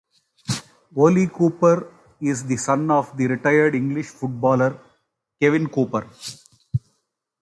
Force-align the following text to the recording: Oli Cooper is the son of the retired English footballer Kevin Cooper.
Oli 0.95 1.27
Cooper 1.29 1.93
is 2.19 2.47
the 2.47 2.57
son 2.57 2.89
of 2.89 3.15
the 3.17 3.27
retired 3.27 3.75
English 3.75 4.07
footballer 4.07 4.79
Kevin 5.39 5.69
Cooper. 5.69 6.09